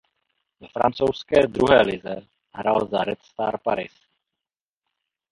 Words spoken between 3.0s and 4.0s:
Red Star Paris.